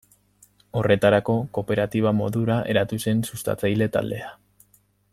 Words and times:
Horretarako, 0.79 1.35
Kooperatiba 1.59 2.13
modura 2.21 2.57
eratu 2.75 2.99
zen 3.07 3.23
sustatzaile 3.33 3.93
taldea. 3.99 4.35